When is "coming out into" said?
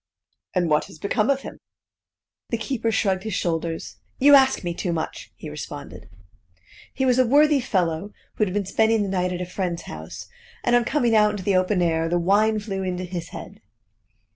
10.85-11.43